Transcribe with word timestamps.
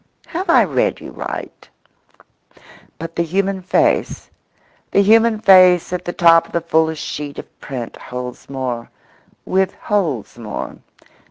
Have 0.25 0.49
I 0.49 0.63
read 0.63 0.99
you 0.99 1.11
right? 1.11 1.69
But 2.97 3.15
the 3.15 3.21
human 3.21 3.61
face—the 3.61 5.01
human 5.03 5.39
face 5.39 5.93
at 5.93 6.05
the 6.05 6.11
top 6.11 6.47
of 6.47 6.53
the 6.53 6.61
fullest 6.61 7.03
sheet 7.03 7.37
of 7.37 7.59
print 7.59 7.95
holds 7.97 8.49
more, 8.49 8.89
withholds 9.45 10.39
more. 10.39 10.77